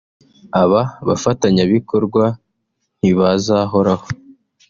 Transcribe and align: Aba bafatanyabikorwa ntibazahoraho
Aba 0.61 0.81
bafatanyabikorwa 1.07 2.23
ntibazahoraho 2.99 4.07